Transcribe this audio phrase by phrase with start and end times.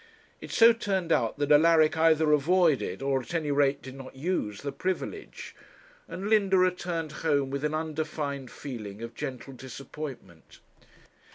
[0.41, 4.61] It so turned out that Alaric either avoided, or, at any rate, did not use
[4.63, 5.55] the privilege,
[6.07, 10.57] and Linda returned home with an undefined feeling of gentle disappointment.